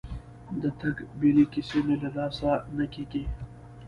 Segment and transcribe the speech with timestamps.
[0.61, 3.23] د تګ بیلې کیسې مې له لاسه نه کېږي.